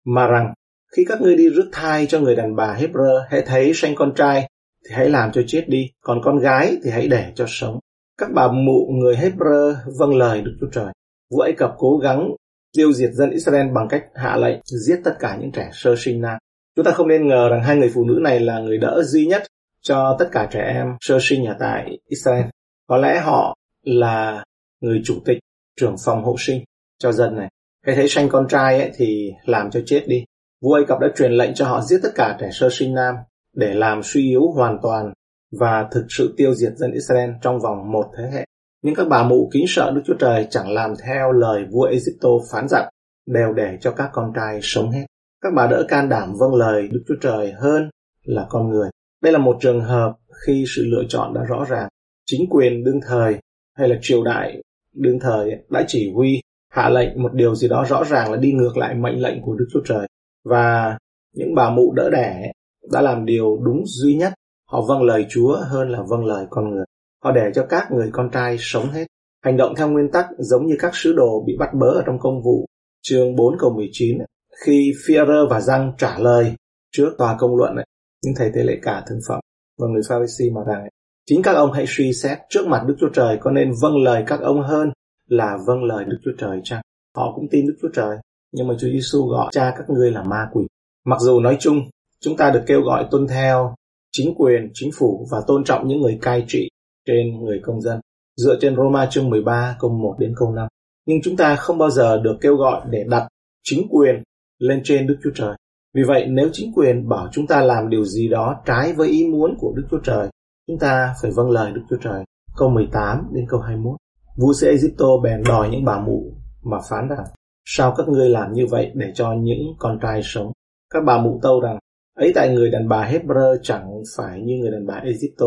mà 0.07 0.27
rằng 0.27 0.54
khi 0.95 1.06
các 1.07 1.21
ngươi 1.21 1.36
đi 1.36 1.50
rước 1.50 1.69
thai 1.71 2.06
cho 2.06 2.19
người 2.19 2.36
đàn 2.36 2.56
bà 2.56 2.77
Hebrew 2.80 3.24
hãy 3.30 3.42
thấy 3.45 3.71
sanh 3.74 3.95
con 3.95 4.13
trai 4.15 4.50
thì 4.86 4.95
hãy 4.95 5.09
làm 5.09 5.31
cho 5.31 5.42
chết 5.48 5.65
đi, 5.68 5.92
còn 6.01 6.21
con 6.24 6.39
gái 6.39 6.77
thì 6.83 6.89
hãy 6.89 7.07
để 7.07 7.31
cho 7.36 7.45
sống. 7.48 7.80
Các 8.18 8.30
bà 8.33 8.48
mụ 8.51 8.88
người 8.92 9.15
Hebrew 9.15 9.75
vâng 10.00 10.15
lời 10.15 10.42
Đức 10.42 10.57
Chúa 10.62 10.68
Trời. 10.71 10.94
Vua 11.30 11.42
Ai 11.42 11.54
Cập 11.54 11.74
cố 11.77 11.98
gắng 11.98 12.31
tiêu 12.74 12.94
diệt 12.94 13.09
dân 13.13 13.30
Israel 13.30 13.68
bằng 13.74 13.88
cách 13.89 14.04
hạ 14.15 14.38
lệnh 14.38 14.59
giết 14.65 15.00
tất 15.04 15.15
cả 15.19 15.38
những 15.42 15.51
trẻ 15.51 15.69
sơ 15.74 15.95
sinh 15.98 16.21
nam. 16.21 16.38
Chúng 16.75 16.86
ta 16.86 16.92
không 16.92 17.07
nên 17.07 17.27
ngờ 17.27 17.50
rằng 17.50 17.63
hai 17.63 17.75
người 17.75 17.92
phụ 17.94 18.04
nữ 18.04 18.19
này 18.21 18.39
là 18.39 18.59
người 18.59 18.77
đỡ 18.77 19.04
duy 19.06 19.25
nhất 19.25 19.44
cho 19.81 20.15
tất 20.19 20.30
cả 20.31 20.48
trẻ 20.51 20.71
em 20.74 20.88
sơ 21.01 21.18
sinh 21.21 21.45
ở 21.45 21.56
tại 21.59 21.98
Israel. 22.07 22.45
Có 22.88 22.98
lẽ 22.98 23.19
họ 23.19 23.56
là 23.83 24.44
người 24.81 25.01
chủ 25.06 25.15
tịch, 25.25 25.38
trưởng 25.80 25.95
phòng 26.06 26.24
hộ 26.24 26.36
sinh 26.39 26.63
cho 27.00 27.12
dân 27.12 27.36
này. 27.36 27.50
Cái 27.88 27.95
thấy 27.95 28.07
sanh 28.07 28.30
con 28.30 28.48
trai 28.48 28.80
ấy, 28.80 28.92
thì 28.95 29.31
làm 29.45 29.72
cho 29.72 29.81
chết 29.86 30.04
đi. 30.07 30.24
Vua 30.62 30.74
Ai 30.74 30.86
Cập 30.88 31.00
đã 31.00 31.07
truyền 31.16 31.31
lệnh 31.31 31.54
cho 31.54 31.66
họ 31.66 31.81
giết 31.81 32.00
tất 32.04 32.10
cả 32.16 32.38
trẻ 32.39 32.50
sơ 32.51 32.69
sinh 32.72 32.94
nam 32.94 33.16
để 33.56 33.74
làm 33.74 34.04
suy 34.04 34.30
yếu 34.30 34.51
hoàn 34.51 34.78
toàn 34.84 35.13
và 35.60 35.88
thực 35.92 36.06
sự 36.10 36.34
tiêu 36.38 36.54
diệt 36.54 36.74
dân 36.75 36.92
Israel 36.92 37.30
trong 37.42 37.60
vòng 37.60 37.92
một 37.92 38.06
thế 38.18 38.24
hệ. 38.34 38.45
Nhưng 38.84 38.95
các 38.95 39.07
bà 39.10 39.24
mụ 39.24 39.50
kính 39.54 39.66
sợ 39.68 39.92
Đức 39.95 40.01
Chúa 40.06 40.13
Trời 40.19 40.48
chẳng 40.50 40.72
làm 40.72 40.94
theo 41.06 41.31
lời 41.31 41.66
vua 41.72 41.84
Egypto 41.84 42.30
phán 42.51 42.68
dặn, 42.68 42.89
đều 43.25 43.54
để 43.54 43.78
cho 43.81 43.92
các 43.92 44.10
con 44.13 44.31
trai 44.36 44.60
sống 44.62 44.92
hết. 44.92 45.06
Các 45.42 45.50
bà 45.56 45.68
đỡ 45.68 45.86
can 45.88 46.10
đảm 46.10 46.33
vâng 46.40 46.56
lời 46.56 46.88
Đức 46.92 47.04
Chúa 47.07 47.18
Trời 47.22 47.51
hơn 47.51 47.90
là 48.24 48.45
con 48.50 48.69
người. 48.69 48.90
Đây 49.24 49.33
là 49.33 49.40
một 49.40 49.57
trường 49.60 49.81
hợp 49.81 50.13
khi 50.45 50.66
sự 50.75 50.86
lựa 50.86 51.04
chọn 51.10 51.33
đã 51.33 51.42
rõ 51.50 51.66
ràng. 51.69 51.90
Chính 52.25 52.50
quyền 52.50 52.83
đương 52.83 53.00
thời 53.07 53.36
hay 53.78 53.90
là 53.90 53.95
triều 54.01 54.24
đại 54.24 54.62
đương 54.94 55.19
thời 55.19 55.51
đã 55.69 55.83
chỉ 55.88 56.12
huy 56.16 56.42
hạ 56.78 56.90
lệnh 56.90 57.24
một 57.24 57.34
điều 57.34 57.56
gì 57.56 57.68
đó 57.68 57.86
rõ 57.90 58.04
ràng 58.04 58.32
là 58.32 58.38
đi 58.38 58.52
ngược 58.52 58.78
lại 58.78 58.96
mệnh 58.96 59.22
lệnh 59.22 59.42
của 59.42 59.54
Đức 59.54 59.66
Chúa 59.74 59.82
Trời. 59.86 60.08
Và 60.46 60.98
những 61.34 61.56
bà 61.56 61.70
mụ 61.70 61.94
đỡ 61.96 62.10
đẻ 62.10 62.52
đã 62.92 63.02
làm 63.02 63.26
điều 63.26 63.58
đúng 63.66 63.84
duy 63.86 64.16
nhất. 64.16 64.34
Họ 64.72 64.82
vâng 64.88 65.02
lời 65.02 65.26
Chúa 65.30 65.58
hơn 65.62 65.90
là 65.90 66.00
vâng 66.10 66.26
lời 66.26 66.46
con 66.50 66.70
người. 66.70 66.86
Họ 67.24 67.32
để 67.32 67.52
cho 67.56 67.66
các 67.70 67.92
người 67.92 68.10
con 68.14 68.30
trai 68.34 68.56
sống 68.60 68.90
hết. 68.90 69.08
Hành 69.44 69.58
động 69.58 69.74
theo 69.78 69.90
nguyên 69.90 70.12
tắc 70.12 70.26
giống 70.38 70.66
như 70.66 70.76
các 70.80 70.96
sứ 70.96 71.14
đồ 71.14 71.44
bị 71.48 71.54
bắt 71.60 71.70
bớ 71.74 71.88
ở 71.88 72.04
trong 72.06 72.20
công 72.20 72.42
vụ. 72.44 72.66
Chương 73.02 73.36
4 73.36 73.58
câu 73.60 73.74
19 73.76 74.18
Khi 74.66 74.92
Führer 75.08 75.50
và 75.50 75.62
Răng 75.62 75.92
trả 75.98 76.20
lời 76.20 76.56
trước 76.92 77.10
tòa 77.18 77.36
công 77.40 77.56
luận 77.56 77.76
ấy, 77.76 77.86
những 78.24 78.34
thầy 78.38 78.52
tế 78.56 78.64
lễ 78.64 78.78
cả 78.82 79.04
thương 79.08 79.20
phẩm 79.28 79.40
và 79.80 79.88
người 79.88 80.02
Pharisee 80.10 80.50
mà 80.56 80.62
rằng 80.68 80.88
chính 81.26 81.42
các 81.42 81.52
ông 81.52 81.72
hãy 81.72 81.86
suy 81.88 82.14
xét 82.14 82.38
trước 82.50 82.68
mặt 82.68 82.84
Đức 82.88 82.96
Chúa 83.00 83.10
Trời 83.14 83.38
có 83.42 83.52
nên 83.52 83.72
vâng 83.81 83.98
lời 84.04 84.24
các 84.28 84.40
ông 84.40 84.62
hơn 84.62 84.90
là 85.28 85.57
vâng 85.68 85.84
lời 85.84 86.06
Đức 86.07 86.18
Chúa 86.26 86.31
Trời 86.38 86.62
chăng? 86.64 86.81
Họ 87.18 87.34
cũng 87.36 87.48
tin 87.52 87.68
Đức 87.68 87.76
Chúa 87.81 87.90
Trời, 87.94 88.18
nhưng 88.52 88.68
mà 88.68 88.74
Chúa 88.80 88.88
Giêsu 88.88 89.28
gọi 89.28 89.50
cha 89.52 89.74
các 89.78 89.90
ngươi 89.90 90.12
là 90.12 90.24
ma 90.24 90.50
quỷ. 90.54 90.66
Mặc 91.06 91.19
dù 91.22 91.40
nói 91.40 91.57
chung 91.60 91.81
Chúng 92.22 92.38
ta 92.38 92.52
được 92.52 92.64
kêu 92.68 92.81
gọi 92.81 93.07
tuân 93.12 93.28
theo 93.28 93.76
chính 94.12 94.36
quyền, 94.36 94.72
chính 94.74 94.90
phủ 95.00 95.28
và 95.31 95.42
tôn 95.48 95.64
trọng 95.64 95.88
những 95.88 96.02
người 96.02 96.18
cai 96.22 96.46
trị 96.48 96.69
trên 97.07 97.44
người 97.44 97.60
công 97.64 97.81
dân, 97.81 98.00
dựa 98.38 98.57
trên 98.62 98.76
Roma 98.76 99.06
chương 99.06 99.30
13 99.30 99.78
câu 99.80 99.92
1 99.92 100.16
đến 100.19 100.34
câu 100.38 100.52
5. 100.52 100.68
Nhưng 101.06 101.22
chúng 101.24 101.38
ta 101.38 101.56
không 101.56 101.78
bao 101.78 101.90
giờ 101.90 102.22
được 102.24 102.38
kêu 102.42 102.56
gọi 102.56 102.81
để 102.90 103.04
đặt 103.10 103.28
chính 103.64 103.88
quyền 103.90 104.24
lên 104.60 104.81
trên 104.84 105.07
Đức 105.07 105.18
Chúa 105.24 105.30
Trời. 105.36 105.56
Vì 105.94 106.04
vậy, 106.07 106.26
nếu 106.30 106.50
chính 106.54 106.74
quyền 106.74 107.10
bảo 107.10 107.30
chúng 107.31 107.48
ta 107.48 107.62
làm 107.62 107.90
điều 107.90 108.06
gì 108.06 108.28
đó 108.28 108.62
trái 108.66 108.94
với 108.94 109.10
ý 109.10 109.28
muốn 109.28 109.56
của 109.60 109.74
Đức 109.76 109.84
Chúa 109.92 110.00
Trời, 110.04 110.30
chúng 110.68 110.80
ta 110.80 111.14
phải 111.22 111.31
vâng 111.36 111.52
lời 111.52 111.72
Đức 111.72 111.81
Chúa 111.90 111.98
Trời. 112.02 112.24
Câu 112.57 112.69
18 112.69 113.30
đến 113.34 113.46
câu 113.50 113.60
21. 113.60 113.96
Vua 114.38 114.54
sĩ 114.54 114.68
Egypto 114.68 115.06
bèn 115.24 115.44
đòi 115.44 115.70
những 115.70 115.86
bà 115.86 116.00
mụ 116.00 116.34
mà 116.64 116.78
phán 116.90 117.08
rằng, 117.10 117.26
sao 117.66 117.94
các 117.98 118.08
ngươi 118.08 118.30
làm 118.30 118.54
như 118.54 118.66
vậy 118.70 118.92
để 118.96 119.12
cho 119.16 119.34
những 119.34 119.60
con 119.80 120.00
trai 120.02 120.22
sống? 120.24 120.52
Các 120.94 121.04
bà 121.06 121.22
mụ 121.22 121.40
tâu 121.44 121.62
rằng, 121.62 121.80
Ấy 122.18 122.32
tại 122.36 122.50
người 122.50 122.70
đàn 122.72 122.88
bà 122.88 123.10
Hebrew 123.12 123.58
chẳng 123.64 124.02
phải 124.18 124.42
như 124.42 124.58
người 124.58 124.72
đàn 124.72 124.86
bà 124.86 124.94
Egypto, 124.94 125.46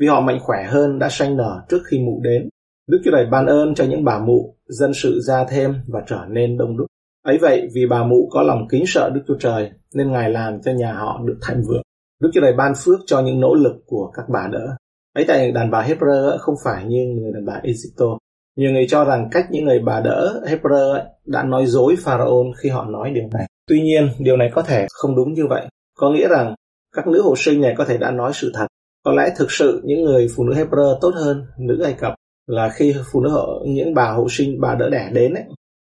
vì 0.00 0.06
họ 0.06 0.20
mạnh 0.20 0.38
khỏe 0.42 0.64
hơn 0.68 0.98
đã 0.98 1.08
sanh 1.10 1.36
nở 1.36 1.62
trước 1.68 1.78
khi 1.86 1.98
mụ 1.98 2.20
đến. 2.22 2.48
Đức 2.88 2.98
Chúa 3.04 3.10
Trời 3.10 3.26
ban 3.30 3.46
ơn 3.46 3.74
cho 3.74 3.84
những 3.84 4.04
bà 4.04 4.18
mụ, 4.18 4.56
dân 4.68 4.94
sự 4.94 5.20
ra 5.20 5.44
thêm 5.44 5.74
và 5.88 6.00
trở 6.06 6.24
nên 6.28 6.58
đông 6.58 6.76
đúc. 6.76 6.86
Ấy 7.24 7.38
vậy, 7.38 7.68
vì 7.74 7.86
bà 7.90 8.04
mụ 8.04 8.28
có 8.30 8.42
lòng 8.42 8.68
kính 8.68 8.84
sợ 8.86 9.10
Đức 9.14 9.20
Chúa 9.26 9.38
Trời, 9.40 9.70
nên 9.94 10.12
Ngài 10.12 10.30
làm 10.30 10.62
cho 10.62 10.72
nhà 10.72 10.94
họ 10.94 11.20
được 11.24 11.38
thịnh 11.48 11.62
vượng. 11.68 11.82
Đức 12.20 12.30
Chúa 12.34 12.40
Trời 12.40 12.52
ban 12.52 12.72
phước 12.84 13.00
cho 13.06 13.20
những 13.20 13.40
nỗ 13.40 13.54
lực 13.54 13.82
của 13.86 14.10
các 14.14 14.24
bà 14.28 14.48
đỡ. 14.52 14.76
Ấy 15.14 15.24
tại 15.28 15.52
đàn 15.52 15.70
bà 15.70 15.82
Hebrew 15.82 16.38
không 16.38 16.54
phải 16.64 16.84
như 16.84 17.06
người 17.06 17.32
đàn 17.32 17.44
bà 17.46 17.60
Egypto. 17.62 18.18
Nhiều 18.58 18.70
người 18.70 18.86
cho 18.88 19.04
rằng 19.04 19.28
cách 19.30 19.46
những 19.50 19.64
người 19.64 19.80
bà 19.80 20.00
đỡ 20.00 20.42
Hebrew 20.46 21.04
đã 21.26 21.42
nói 21.42 21.66
dối 21.66 21.96
Pharaoh 21.98 22.46
khi 22.56 22.68
họ 22.68 22.84
nói 22.84 23.10
điều 23.14 23.28
này. 23.32 23.46
Tuy 23.68 23.80
nhiên, 23.80 24.08
điều 24.18 24.36
này 24.36 24.50
có 24.54 24.62
thể 24.62 24.86
không 24.90 25.16
đúng 25.16 25.32
như 25.32 25.46
vậy. 25.46 25.66
Có 25.98 26.10
nghĩa 26.10 26.28
rằng 26.28 26.54
các 26.96 27.06
nữ 27.06 27.22
hộ 27.22 27.34
sinh 27.36 27.60
này 27.60 27.74
có 27.78 27.84
thể 27.84 27.98
đã 27.98 28.10
nói 28.10 28.32
sự 28.34 28.50
thật. 28.54 28.66
Có 29.04 29.12
lẽ 29.12 29.30
thực 29.36 29.50
sự 29.50 29.82
những 29.84 30.04
người 30.04 30.28
phụ 30.36 30.44
nữ 30.44 30.54
Hebrew 30.54 30.98
tốt 31.00 31.10
hơn 31.14 31.46
nữ 31.58 31.82
Ai 31.84 31.92
Cập 31.92 32.14
là 32.46 32.68
khi 32.68 32.94
phụ 33.12 33.20
nữ 33.20 33.30
hộ, 33.30 33.64
những 33.66 33.94
bà 33.94 34.10
hộ 34.10 34.26
sinh, 34.30 34.60
bà 34.60 34.74
đỡ 34.74 34.90
đẻ 34.90 35.10
đến 35.12 35.34
ấy, 35.34 35.44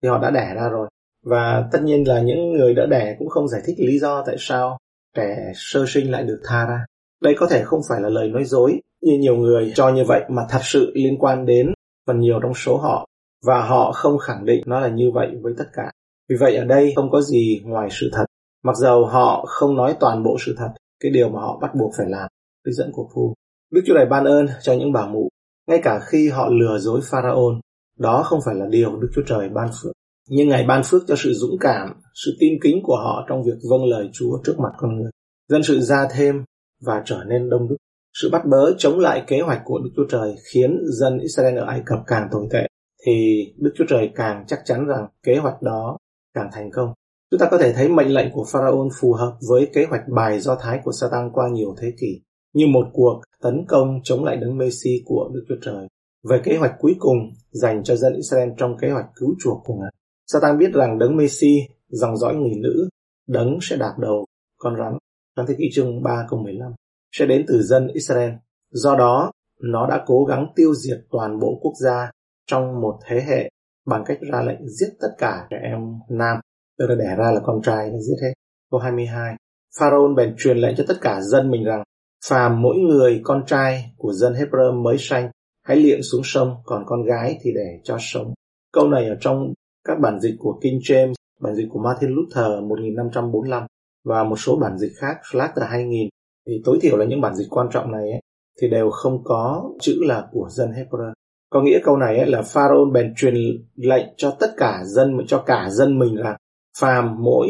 thì 0.04 0.10
họ 0.10 0.18
đã 0.18 0.32
đẻ 0.32 0.54
ra 0.56 0.70
rồi. 0.70 0.88
Và 1.26 1.68
tất 1.72 1.80
nhiên 1.84 2.08
là 2.08 2.22
những 2.22 2.54
người 2.54 2.74
đỡ 2.74 2.86
đẻ 2.86 3.16
cũng 3.20 3.30
không 3.30 3.48
giải 3.48 3.62
thích 3.66 3.76
lý 3.80 4.00
do 4.00 4.24
tại 4.26 4.36
sao 4.40 4.78
trẻ 5.16 5.38
sơ 5.56 5.86
sinh 5.88 6.12
lại 6.12 6.24
được 6.24 6.42
tha 6.48 6.66
ra. 6.66 6.86
Đây 7.24 7.36
có 7.38 7.48
thể 7.48 7.64
không 7.64 7.82
phải 7.90 8.02
là 8.02 8.10
lời 8.10 8.30
nói 8.30 8.44
dối 8.44 8.80
như 9.02 9.18
nhiều 9.20 9.36
người 9.36 9.72
cho 9.76 9.90
như 9.90 10.04
vậy 10.08 10.22
mà 10.30 10.42
thật 10.50 10.62
sự 10.64 10.92
liên 10.96 11.18
quan 11.20 11.46
đến 11.46 11.74
phần 12.08 12.20
nhiều 12.20 12.40
trong 12.44 12.54
số 12.54 12.78
họ 12.78 13.08
và 13.46 13.66
họ 13.66 13.92
không 13.92 14.18
khẳng 14.18 14.46
định 14.46 14.64
nó 14.66 14.80
là 14.80 14.90
như 14.90 15.12
vậy 15.14 15.28
với 15.42 15.54
tất 15.58 15.66
cả. 15.74 15.92
Vì 16.30 16.36
vậy 16.40 16.56
ở 16.56 16.66
đây 16.66 16.94
không 16.96 17.12
có 17.12 17.22
gì 17.22 17.62
ngoài 17.64 17.90
sự 17.92 18.10
thật. 18.14 18.26
Mặc 18.64 18.76
dầu 18.76 19.06
họ 19.06 19.46
không 19.48 19.76
nói 19.76 19.96
toàn 20.00 20.24
bộ 20.24 20.38
sự 20.46 20.56
thật, 20.58 20.70
cái 21.00 21.12
điều 21.12 21.30
mà 21.30 21.42
họ 21.42 21.60
bắt 21.62 21.72
buộc 21.76 21.92
phải 21.98 22.06
làm, 22.10 22.30
trích 22.66 22.74
dẫn 22.74 22.92
của 22.94 23.10
Phu. 23.16 23.34
Đức 23.72 23.82
Chúa 23.86 23.94
Trời 23.94 24.06
ban 24.06 24.26
ơn 24.26 24.48
cho 24.62 24.74
những 24.74 24.92
bà 24.92 25.08
mụ, 25.08 25.30
ngay 25.68 25.80
cả 25.84 26.00
khi 26.00 26.30
họ 26.30 26.50
lừa 26.50 26.78
dối 26.78 27.02
pharaon. 27.12 27.60
đó 28.00 28.24
không 28.24 28.40
phải 28.46 28.56
là 28.56 28.66
điều 28.70 28.96
Đức 28.96 29.08
Chúa 29.16 29.22
Trời 29.28 29.50
ban 29.50 29.70
phước. 29.82 29.92
Nhưng 30.30 30.50
Ngài 30.50 30.66
ban 30.68 30.82
phước 30.86 31.02
cho 31.08 31.16
sự 31.18 31.34
dũng 31.34 31.58
cảm, 31.60 32.02
sự 32.26 32.38
tin 32.40 32.54
kính 32.64 32.80
của 32.84 32.96
họ 32.96 33.26
trong 33.30 33.44
việc 33.44 33.58
vâng 33.70 33.86
lời 33.86 34.10
Chúa 34.14 34.40
trước 34.44 34.60
mặt 34.60 34.72
con 34.78 34.98
người. 34.98 35.12
Dân 35.50 35.64
sự 35.64 35.80
ra 35.80 36.08
thêm 36.16 36.44
và 36.86 37.02
trở 37.06 37.24
nên 37.28 37.50
đông 37.50 37.68
đúc. 37.68 37.78
Sự 38.22 38.30
bắt 38.32 38.46
bớ 38.46 38.76
chống 38.78 39.00
lại 39.00 39.24
kế 39.28 39.40
hoạch 39.42 39.62
của 39.66 39.80
Đức 39.80 39.90
Chúa 39.96 40.06
Trời 40.10 40.36
khiến 40.54 40.80
dân 40.84 41.20
Israel 41.20 41.58
ở 41.58 41.66
Ai 41.66 41.82
Cập 41.86 42.00
càng 42.08 42.28
tồi 42.32 42.48
tệ, 42.52 42.68
thì 43.06 43.46
Đức 43.58 43.72
Chúa 43.76 43.86
Trời 43.90 44.12
càng 44.16 44.44
chắc 44.48 44.60
chắn 44.66 44.86
rằng 44.88 45.08
kế 45.24 45.38
hoạch 45.38 45.62
đó 45.62 45.98
càng 46.34 46.50
thành 46.54 46.72
công. 46.72 46.94
Chúng 47.32 47.40
ta 47.40 47.48
có 47.52 47.58
thể 47.58 47.74
thấy 47.74 47.90
mệnh 47.90 48.14
lệnh 48.14 48.32
của 48.32 48.46
Pharaoh 48.52 48.92
phù 49.00 49.14
hợp 49.14 49.38
với 49.50 49.70
kế 49.74 49.86
hoạch 49.86 50.02
bài 50.16 50.40
do 50.40 50.56
thái 50.56 50.80
của 50.84 50.92
Satan 50.92 51.30
qua 51.34 51.50
nhiều 51.50 51.76
thế 51.82 51.94
kỷ, 52.00 52.22
như 52.54 52.68
một 52.68 52.88
cuộc 52.94 53.22
tấn 53.42 53.66
công 53.68 54.00
chống 54.04 54.24
lại 54.24 54.38
đấng 54.38 54.58
Messi 54.58 54.92
của 55.06 55.30
Đức 55.34 55.46
Chúa 55.50 55.60
Trời. 55.62 55.88
Về 56.30 56.42
kế 56.44 56.58
hoạch 56.58 56.74
cuối 56.80 56.96
cùng 57.00 57.18
dành 57.52 57.84
cho 57.84 57.96
dân 57.96 58.14
Israel 58.14 58.50
trong 58.58 58.78
kế 58.78 58.90
hoạch 58.90 59.06
cứu 59.16 59.36
chuộc 59.40 59.62
của 59.66 59.74
Ngài. 59.74 59.92
Satan 60.28 60.58
biết 60.58 60.74
rằng 60.74 61.00
đấng 61.00 61.18
Messi, 61.18 61.58
dòng 61.88 62.18
dõi 62.18 62.36
người 62.36 62.56
nữ, 62.56 62.90
đấng 63.28 63.58
sẽ 63.62 63.76
đạp 63.76 63.94
đầu 64.00 64.26
con 64.58 64.76
rắn 64.78 64.98
trong 65.36 65.46
thế 65.48 65.56
kỷ 65.58 65.70
chương 65.74 66.04
3 66.04 66.26
câu 66.30 66.40
15 66.40 66.74
sẽ 67.12 67.26
đến 67.26 67.46
từ 67.48 67.62
dân 67.62 67.88
Israel. 67.88 68.32
Do 68.72 68.96
đó, 68.96 69.32
nó 69.62 69.88
đã 69.88 70.04
cố 70.06 70.24
gắng 70.24 70.48
tiêu 70.56 70.74
diệt 70.74 70.98
toàn 71.12 71.40
bộ 71.40 71.60
quốc 71.62 71.74
gia 71.84 72.12
trong 72.48 72.82
một 72.82 73.00
thế 73.06 73.22
hệ 73.28 73.50
bằng 73.86 74.04
cách 74.06 74.18
ra 74.32 74.42
lệnh 74.42 74.68
giết 74.68 74.90
tất 75.00 75.10
cả 75.18 75.48
trẻ 75.50 75.58
em 75.64 75.80
nam, 76.10 76.40
tức 76.80 76.86
là 76.90 76.96
đẻ 76.96 77.16
ra 77.18 77.32
là 77.32 77.40
con 77.44 77.62
trai 77.62 77.92
giết 78.00 78.16
hết. 78.22 78.34
Câu 78.72 78.80
22. 78.80 79.36
Pharaoh 79.80 80.16
bèn 80.16 80.36
truyền 80.38 80.58
lệnh 80.58 80.76
cho 80.76 80.84
tất 80.88 80.98
cả 81.02 81.22
dân 81.22 81.52
mình 81.52 81.64
rằng 81.64 81.84
phàm 82.30 82.62
mỗi 82.62 82.76
người 82.78 83.22
con 83.24 83.44
trai 83.46 83.92
của 83.98 84.14
dân 84.14 84.34
Hebrew 84.34 84.84
mới 84.84 84.98
sanh 85.00 85.30
hãy 85.64 85.78
liệng 85.78 86.04
xuống 86.04 86.22
sông, 86.24 86.56
còn 86.66 86.84
con 86.86 87.04
gái 87.04 87.38
thì 87.42 87.52
để 87.56 87.80
cho 87.84 87.98
sống. 88.00 88.34
Câu 88.74 88.88
này 88.88 89.06
ở 89.06 89.16
trong 89.20 89.54
các 89.84 90.00
bản 90.00 90.20
dịch 90.20 90.36
của 90.40 90.60
King 90.62 90.80
James, 90.80 91.14
bản 91.42 91.56
dịch 91.56 91.68
của 91.70 91.80
Martin 91.80 92.10
Luther 92.10 92.64
1545 92.64 93.64
và 94.06 94.24
một 94.24 94.36
số 94.40 94.58
bản 94.62 94.78
dịch 94.78 94.92
khác 94.98 95.18
Schlatter 95.32 95.66
2000 95.70 96.10
thì 96.48 96.62
tối 96.66 96.78
thiểu 96.82 96.98
là 96.98 97.06
những 97.06 97.22
bản 97.22 97.36
dịch 97.36 97.48
quan 97.50 97.68
trọng 97.72 97.92
này 97.92 98.12
ấy, 98.12 98.22
thì 98.62 98.70
đều 98.70 98.90
không 98.90 99.24
có 99.24 99.72
chữ 99.80 100.00
là 100.02 100.28
của 100.32 100.48
dân 100.50 100.72
Hebrew. 100.72 101.12
Có 101.50 101.62
nghĩa 101.62 101.80
câu 101.84 101.98
này 101.98 102.18
ấy 102.18 102.30
là 102.30 102.42
Pharaoh 102.42 102.92
bèn 102.94 103.14
truyền 103.18 103.36
lệnh 103.76 104.06
cho 104.18 104.32
tất 104.40 104.54
cả 104.58 104.82
dân 104.86 105.18
cho 105.28 105.44
cả 105.46 105.70
dân 105.70 106.00
mình 106.00 106.20
là 106.20 106.38
phàm 106.80 107.16
mỗi 107.24 107.50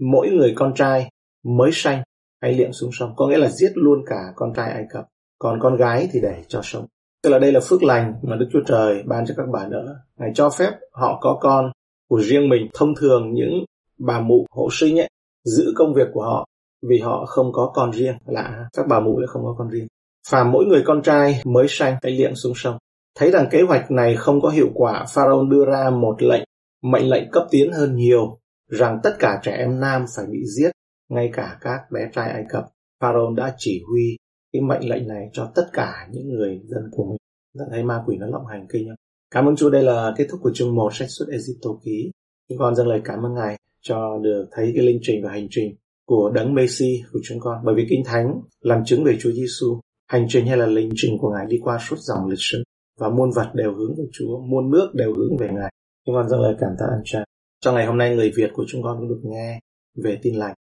mỗi 0.00 0.30
người 0.30 0.52
con 0.56 0.74
trai 0.74 1.10
mới 1.44 1.70
sanh 1.72 2.02
hãy 2.42 2.54
liệm 2.54 2.72
xuống 2.72 2.90
sông. 2.92 3.12
Có 3.16 3.28
nghĩa 3.28 3.38
là 3.38 3.50
giết 3.50 3.72
luôn 3.74 3.98
cả 4.06 4.32
con 4.36 4.52
trai 4.56 4.70
Ai 4.70 4.84
Cập 4.90 5.04
còn 5.38 5.60
con 5.62 5.76
gái 5.76 6.08
thì 6.12 6.20
để 6.22 6.42
cho 6.48 6.60
sống. 6.62 6.86
Tức 7.22 7.30
là 7.30 7.38
đây 7.38 7.52
là 7.52 7.60
phước 7.60 7.82
lành 7.82 8.14
mà 8.22 8.36
Đức 8.36 8.48
Chúa 8.52 8.62
Trời 8.66 9.02
ban 9.06 9.26
cho 9.26 9.34
các 9.36 9.46
bà 9.52 9.66
đỡ 9.70 9.96
Ngài 10.18 10.30
cho 10.34 10.50
phép 10.50 10.70
họ 10.92 11.18
có 11.20 11.38
con 11.40 11.72
của 12.08 12.20
riêng 12.20 12.48
mình. 12.48 12.68
Thông 12.74 12.94
thường 12.94 13.34
những 13.34 13.64
bà 13.98 14.20
mụ 14.20 14.46
hộ 14.50 14.68
sinh 14.72 14.98
ấy 14.98 15.08
giữ 15.44 15.72
công 15.76 15.94
việc 15.94 16.08
của 16.12 16.22
họ 16.22 16.46
vì 16.82 16.98
họ 16.98 17.24
không 17.26 17.52
có 17.52 17.70
con 17.74 17.92
riêng. 17.92 18.16
Lạ 18.26 18.68
các 18.72 18.86
bà 18.88 19.00
mụ 19.00 19.18
lại 19.18 19.26
không 19.26 19.42
có 19.44 19.54
con 19.58 19.70
riêng. 19.70 19.86
Và 20.30 20.44
mỗi 20.44 20.64
người 20.64 20.82
con 20.86 21.02
trai 21.02 21.42
mới 21.44 21.66
sanh 21.68 21.96
phải 22.02 22.12
liệng 22.12 22.34
xuống 22.34 22.52
sông. 22.56 22.78
Thấy 23.18 23.30
rằng 23.30 23.48
kế 23.50 23.62
hoạch 23.62 23.90
này 23.90 24.16
không 24.16 24.40
có 24.40 24.48
hiệu 24.48 24.68
quả 24.74 25.04
pharaoh 25.14 25.48
đưa 25.48 25.64
ra 25.64 25.90
một 25.90 26.22
lệnh, 26.22 26.44
mệnh 26.82 27.08
lệnh 27.08 27.30
cấp 27.30 27.46
tiến 27.50 27.72
hơn 27.72 27.96
nhiều, 27.96 28.38
rằng 28.70 29.00
tất 29.02 29.16
cả 29.18 29.40
trẻ 29.42 29.52
em 29.52 29.80
nam 29.80 30.04
phải 30.16 30.26
bị 30.26 30.38
giết, 30.56 30.70
ngay 31.08 31.30
cả 31.32 31.58
các 31.60 31.80
bé 31.90 32.00
trai 32.12 32.30
ai 32.30 32.44
cập. 32.48 32.64
Pharaoh 33.00 33.34
đã 33.34 33.54
chỉ 33.58 33.82
huy 33.88 34.16
cái 34.52 34.62
mệnh 34.62 34.88
lệnh 34.88 35.08
này 35.08 35.30
cho 35.32 35.52
tất 35.54 35.66
cả 35.72 36.08
những 36.10 36.28
người 36.28 36.60
dân 36.64 36.90
của 36.92 37.04
mình. 37.04 37.18
Đã 37.54 37.64
thấy 37.70 37.82
ma 37.84 38.02
quỷ 38.06 38.16
nó 38.16 38.26
lộng 38.26 38.46
hành 38.46 38.66
kinh 38.72 38.88
không 38.88 38.96
cảm 39.30 39.48
ơn 39.48 39.56
chúa, 39.56 39.70
đây 39.70 39.82
là 39.82 40.14
kết 40.16 40.26
thúc 40.30 40.40
của 40.42 40.50
chương 40.54 40.74
1 40.74 40.94
sách 40.94 41.08
xuất 41.10 41.26
Egypto 41.28 41.70
ký. 41.84 42.10
Chúng 42.48 42.58
con 42.58 42.74
dâng 42.74 42.88
lời 42.88 43.00
cảm 43.04 43.26
ơn 43.26 43.34
ngài 43.34 43.56
cho 43.80 44.18
được 44.22 44.48
thấy 44.52 44.72
cái 44.74 44.84
linh 44.84 44.98
trình 45.02 45.24
và 45.24 45.30
hành 45.30 45.46
trình 45.50 45.76
của 46.08 46.30
đấng 46.34 46.54
Messi, 46.54 47.02
của 47.12 47.18
chúng 47.24 47.40
con. 47.40 47.58
Bởi 47.64 47.74
vì 47.74 47.86
kinh 47.90 48.02
thánh 48.04 48.40
làm 48.60 48.84
chứng 48.84 49.04
về 49.04 49.16
Chúa 49.20 49.30
Giêsu 49.32 49.80
hành 50.08 50.26
trình 50.28 50.46
hay 50.46 50.56
là 50.56 50.66
lịch 50.66 50.88
trình 50.94 51.18
của 51.18 51.30
ngài 51.30 51.46
đi 51.46 51.56
qua 51.62 51.78
suốt 51.88 51.96
dòng 51.98 52.28
lịch 52.28 52.38
sử 52.40 52.62
và 53.00 53.08
muôn 53.08 53.30
vật 53.36 53.50
đều 53.54 53.74
hướng 53.74 53.94
về 53.98 54.04
Chúa, 54.12 54.40
muôn 54.40 54.70
nước 54.70 54.90
đều 54.94 55.14
hướng 55.14 55.36
về 55.36 55.48
ngài. 55.52 55.72
Chúng 56.06 56.14
con 56.14 56.28
dâng 56.28 56.40
lời 56.40 56.54
cảm 56.60 56.70
tạ 56.78 56.84
ơn 56.84 57.02
cha. 57.04 57.24
Trong 57.60 57.74
ngày 57.74 57.86
hôm 57.86 57.98
nay, 57.98 58.16
người 58.16 58.32
Việt 58.36 58.50
của 58.52 58.64
chúng 58.68 58.82
con 58.82 58.98
cũng 58.98 59.08
được 59.08 59.20
nghe 59.24 59.60
về 60.04 60.18
tin 60.22 60.34
lành. 60.34 60.54